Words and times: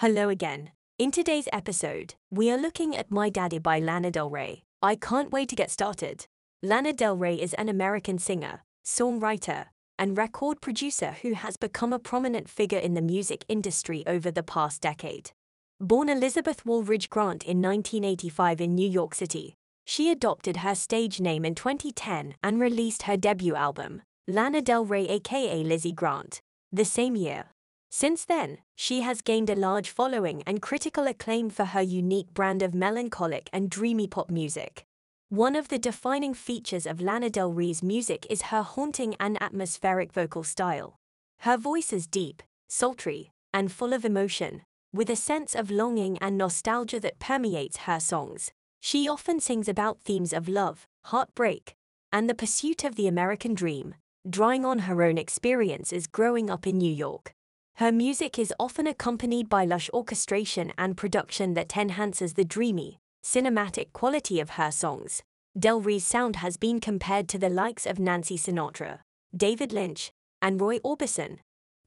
Hello 0.00 0.30
again. 0.30 0.70
In 0.98 1.10
today's 1.10 1.46
episode, 1.52 2.14
we 2.30 2.50
are 2.50 2.56
looking 2.56 2.96
at 2.96 3.10
My 3.10 3.28
Daddy 3.28 3.58
by 3.58 3.78
Lana 3.78 4.10
Del 4.10 4.30
Rey. 4.30 4.62
I 4.80 4.94
can't 4.94 5.30
wait 5.30 5.50
to 5.50 5.54
get 5.54 5.70
started. 5.70 6.26
Lana 6.62 6.94
Del 6.94 7.18
Rey 7.18 7.34
is 7.34 7.52
an 7.52 7.68
American 7.68 8.16
singer, 8.16 8.64
songwriter, 8.82 9.66
and 9.98 10.16
record 10.16 10.62
producer 10.62 11.16
who 11.20 11.34
has 11.34 11.58
become 11.58 11.92
a 11.92 11.98
prominent 11.98 12.48
figure 12.48 12.78
in 12.78 12.94
the 12.94 13.02
music 13.02 13.44
industry 13.46 14.02
over 14.06 14.30
the 14.30 14.42
past 14.42 14.80
decade. 14.80 15.32
Born 15.78 16.08
Elizabeth 16.08 16.64
Woolridge 16.64 17.10
Grant 17.10 17.44
in 17.44 17.60
1985 17.60 18.62
in 18.62 18.74
New 18.74 18.88
York 18.88 19.14
City, 19.14 19.54
she 19.84 20.10
adopted 20.10 20.56
her 20.64 20.74
stage 20.74 21.20
name 21.20 21.44
in 21.44 21.54
2010 21.54 22.36
and 22.42 22.58
released 22.58 23.02
her 23.02 23.18
debut 23.18 23.54
album, 23.54 24.00
Lana 24.26 24.62
Del 24.62 24.86
Rey 24.86 25.06
aka 25.08 25.62
Lizzie 25.62 25.92
Grant, 25.92 26.40
the 26.72 26.86
same 26.86 27.16
year. 27.16 27.50
Since 27.90 28.24
then, 28.24 28.58
she 28.76 29.00
has 29.00 29.20
gained 29.20 29.50
a 29.50 29.56
large 29.56 29.90
following 29.90 30.44
and 30.46 30.62
critical 30.62 31.08
acclaim 31.08 31.50
for 31.50 31.64
her 31.64 31.82
unique 31.82 32.32
brand 32.32 32.62
of 32.62 32.72
melancholic 32.72 33.50
and 33.52 33.68
dreamy 33.68 34.06
pop 34.06 34.30
music. 34.30 34.84
One 35.28 35.56
of 35.56 35.68
the 35.68 35.78
defining 35.78 36.32
features 36.32 36.86
of 36.86 37.00
Lana 37.00 37.30
Del 37.30 37.52
Rey's 37.52 37.82
music 37.82 38.26
is 38.30 38.50
her 38.50 38.62
haunting 38.62 39.16
and 39.18 39.40
atmospheric 39.42 40.12
vocal 40.12 40.44
style. 40.44 40.96
Her 41.40 41.56
voice 41.56 41.92
is 41.92 42.06
deep, 42.06 42.42
sultry, 42.68 43.30
and 43.52 43.72
full 43.72 43.92
of 43.92 44.04
emotion, 44.04 44.62
with 44.92 45.10
a 45.10 45.16
sense 45.16 45.54
of 45.56 45.70
longing 45.70 46.16
and 46.18 46.38
nostalgia 46.38 47.00
that 47.00 47.18
permeates 47.18 47.78
her 47.78 47.98
songs. 47.98 48.52
She 48.80 49.08
often 49.08 49.40
sings 49.40 49.68
about 49.68 50.00
themes 50.00 50.32
of 50.32 50.48
love, 50.48 50.86
heartbreak, 51.06 51.74
and 52.12 52.28
the 52.28 52.34
pursuit 52.34 52.84
of 52.84 52.94
the 52.94 53.08
American 53.08 53.54
dream, 53.54 53.94
drawing 54.28 54.64
on 54.64 54.80
her 54.80 55.02
own 55.02 55.18
experiences 55.18 56.06
growing 56.06 56.50
up 56.50 56.66
in 56.66 56.78
New 56.78 56.92
York. 56.92 57.34
Her 57.80 57.92
music 57.92 58.38
is 58.38 58.52
often 58.60 58.86
accompanied 58.86 59.48
by 59.48 59.64
lush 59.64 59.88
orchestration 59.94 60.70
and 60.76 60.98
production 60.98 61.54
that 61.54 61.78
enhances 61.78 62.34
the 62.34 62.44
dreamy, 62.44 62.98
cinematic 63.24 63.94
quality 63.94 64.38
of 64.38 64.50
her 64.50 64.70
songs. 64.70 65.22
Del 65.58 65.80
Rey's 65.80 66.04
sound 66.04 66.36
has 66.36 66.58
been 66.58 66.78
compared 66.78 67.26
to 67.30 67.38
the 67.38 67.48
likes 67.48 67.86
of 67.86 67.98
Nancy 67.98 68.36
Sinatra, 68.36 68.98
David 69.34 69.72
Lynch, 69.72 70.12
and 70.42 70.60
Roy 70.60 70.78
Orbison. 70.80 71.38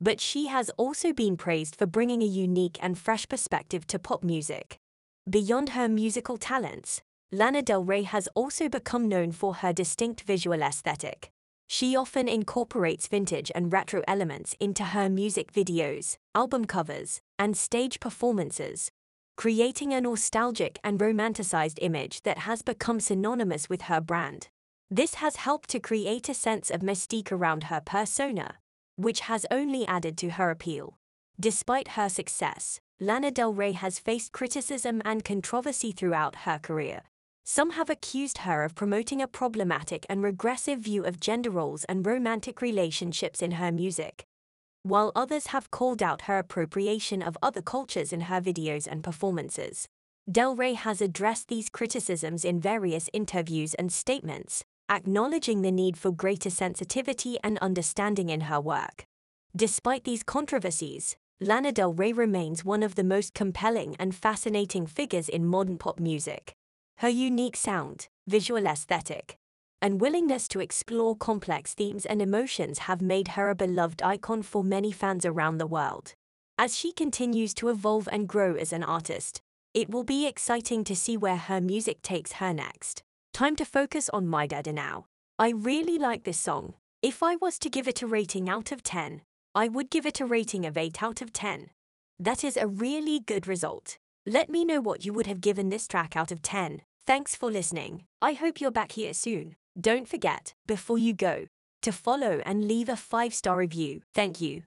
But 0.01 0.19
she 0.19 0.47
has 0.47 0.71
also 0.77 1.13
been 1.13 1.37
praised 1.37 1.75
for 1.75 1.85
bringing 1.85 2.23
a 2.23 2.25
unique 2.25 2.79
and 2.81 2.97
fresh 2.97 3.29
perspective 3.29 3.85
to 3.85 3.99
pop 3.99 4.23
music. 4.23 4.79
Beyond 5.29 5.69
her 5.77 5.87
musical 5.87 6.37
talents, 6.37 7.03
Lana 7.31 7.61
Del 7.61 7.83
Rey 7.83 8.01
has 8.01 8.27
also 8.33 8.67
become 8.67 9.07
known 9.07 9.31
for 9.31 9.53
her 9.53 9.71
distinct 9.71 10.21
visual 10.21 10.63
aesthetic. 10.63 11.29
She 11.75 11.95
often 11.95 12.27
incorporates 12.27 13.07
vintage 13.07 13.51
and 13.55 13.73
retro 13.73 14.03
elements 14.07 14.55
into 14.59 14.83
her 14.83 15.09
music 15.09 15.51
videos, 15.51 16.17
album 16.35 16.65
covers, 16.65 17.19
and 17.39 17.57
stage 17.57 17.99
performances, 17.99 18.91
creating 19.37 19.91
a 19.91 19.99
nostalgic 19.99 20.77
and 20.83 20.99
romanticized 20.99 21.79
image 21.81 22.21
that 22.21 22.37
has 22.37 22.61
become 22.61 22.99
synonymous 22.99 23.69
with 23.69 23.89
her 23.89 23.99
brand. 23.99 24.49
This 24.91 25.15
has 25.15 25.37
helped 25.37 25.67
to 25.69 25.79
create 25.79 26.29
a 26.29 26.35
sense 26.35 26.69
of 26.69 26.81
mystique 26.81 27.31
around 27.31 27.63
her 27.63 27.81
persona, 27.83 28.59
which 28.95 29.21
has 29.21 29.47
only 29.49 29.83
added 29.87 30.15
to 30.19 30.29
her 30.29 30.51
appeal. 30.51 30.99
Despite 31.39 31.97
her 31.97 32.07
success, 32.07 32.81
Lana 32.99 33.31
Del 33.31 33.51
Rey 33.51 33.71
has 33.71 33.97
faced 33.97 34.31
criticism 34.31 35.01
and 35.03 35.25
controversy 35.25 35.91
throughout 35.91 36.35
her 36.45 36.59
career. 36.59 37.01
Some 37.45 37.71
have 37.71 37.89
accused 37.89 38.39
her 38.39 38.63
of 38.63 38.73
promoting 38.73 39.21
a 39.21 39.27
problematic 39.27 40.05
and 40.09 40.23
regressive 40.23 40.79
view 40.79 41.03
of 41.03 41.19
gender 41.19 41.49
roles 41.49 41.83
and 41.85 42.05
romantic 42.05 42.61
relationships 42.61 43.41
in 43.41 43.51
her 43.51 43.71
music, 43.71 44.23
while 44.83 45.11
others 45.13 45.47
have 45.47 45.69
called 45.69 46.01
out 46.01 46.23
her 46.23 46.39
appropriation 46.39 47.21
of 47.21 47.37
other 47.41 47.61
cultures 47.61 48.13
in 48.13 48.21
her 48.21 48.39
videos 48.39 48.87
and 48.87 49.03
performances. 49.03 49.87
Del 50.31 50.55
Rey 50.55 50.73
has 50.73 51.01
addressed 51.01 51.49
these 51.49 51.67
criticisms 51.67 52.45
in 52.45 52.61
various 52.61 53.09
interviews 53.11 53.73
and 53.73 53.91
statements, 53.91 54.63
acknowledging 54.89 55.61
the 55.61 55.71
need 55.71 55.97
for 55.97 56.11
greater 56.11 56.49
sensitivity 56.49 57.37
and 57.43 57.57
understanding 57.59 58.29
in 58.29 58.41
her 58.41 58.61
work. 58.61 59.03
Despite 59.53 60.05
these 60.05 60.23
controversies, 60.23 61.17
Lana 61.41 61.73
Del 61.73 61.93
Rey 61.93 62.13
remains 62.13 62.63
one 62.63 62.83
of 62.83 62.95
the 62.95 63.03
most 63.03 63.33
compelling 63.33 63.97
and 63.99 64.15
fascinating 64.15 64.87
figures 64.87 65.27
in 65.27 65.45
modern 65.45 65.77
pop 65.77 65.99
music. 65.99 66.55
Her 67.03 67.09
unique 67.09 67.57
sound, 67.57 68.07
visual 68.27 68.65
aesthetic, 68.65 69.35
and 69.81 69.99
willingness 69.99 70.47
to 70.47 70.61
explore 70.61 71.17
complex 71.17 71.73
themes 71.73 72.05
and 72.05 72.21
emotions 72.21 72.79
have 72.87 73.01
made 73.01 73.27
her 73.35 73.49
a 73.49 73.55
beloved 73.55 74.01
icon 74.01 74.41
for 74.41 74.63
many 74.63 74.93
fans 74.93 75.25
around 75.25 75.57
the 75.57 75.67
world. 75.67 76.13
As 76.57 76.77
she 76.77 76.93
continues 76.93 77.53
to 77.55 77.67
evolve 77.67 78.07
and 78.09 78.25
grow 78.25 78.55
as 78.55 78.71
an 78.71 78.85
artist, 78.85 79.41
it 79.73 79.89
will 79.89 80.05
be 80.05 80.25
exciting 80.25 80.85
to 80.85 80.95
see 80.95 81.17
where 81.17 81.35
her 81.35 81.59
music 81.59 82.01
takes 82.03 82.39
her 82.39 82.53
next. 82.53 83.03
Time 83.33 83.57
to 83.57 83.65
focus 83.65 84.07
on 84.13 84.25
My 84.25 84.47
Daddy 84.47 84.71
now. 84.71 85.03
I 85.37 85.49
really 85.49 85.97
like 85.97 86.23
this 86.23 86.39
song. 86.39 86.75
If 87.01 87.21
I 87.21 87.35
was 87.35 87.59
to 87.59 87.69
give 87.69 87.89
it 87.89 88.01
a 88.01 88.07
rating 88.07 88.47
out 88.47 88.71
of 88.71 88.81
10, 88.81 89.23
I 89.53 89.67
would 89.67 89.89
give 89.89 90.05
it 90.05 90.21
a 90.21 90.25
rating 90.25 90.65
of 90.65 90.77
8 90.77 91.03
out 91.03 91.21
of 91.21 91.33
10. 91.33 91.69
That 92.17 92.45
is 92.45 92.55
a 92.55 92.65
really 92.65 93.19
good 93.19 93.45
result. 93.45 93.97
Let 94.25 94.49
me 94.49 94.63
know 94.63 94.79
what 94.79 95.03
you 95.03 95.11
would 95.11 95.27
have 95.27 95.41
given 95.41 95.67
this 95.67 95.85
track 95.85 96.15
out 96.15 96.31
of 96.31 96.41
10. 96.41 96.79
Thanks 97.05 97.35
for 97.35 97.51
listening. 97.51 98.05
I 98.21 98.31
hope 98.31 98.61
you're 98.61 98.71
back 98.71 98.93
here 98.93 99.13
soon. 99.13 99.57
Don't 99.79 100.07
forget, 100.07 100.53
before 100.65 100.97
you 100.97 101.13
go, 101.13 101.47
to 101.81 101.91
follow 101.91 102.41
and 102.45 102.65
leave 102.65 102.87
a 102.87 102.95
five 102.95 103.33
star 103.33 103.57
review. 103.57 104.03
Thank 104.13 104.39
you. 104.39 104.63